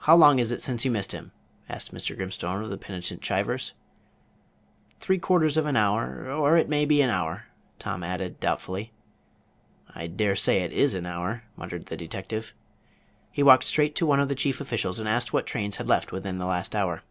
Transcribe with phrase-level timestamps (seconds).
[0.00, 1.32] "How long is it since you missed him?"
[1.66, 2.14] asked Mr.
[2.14, 3.72] Grimstone of the penitent Chivers.
[5.00, 7.46] "Three quarters of a hour, or it may be a hour,"
[7.78, 8.92] Tom added, doubtfully.
[9.94, 12.52] "I dare say it is an hour," muttered the detective.
[13.32, 16.12] He walked straight to one of the chief officials, and asked what trains had left
[16.12, 17.02] within the last hour.